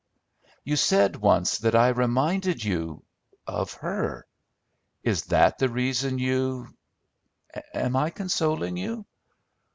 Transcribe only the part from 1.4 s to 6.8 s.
that I reminded you of her: is that the reason you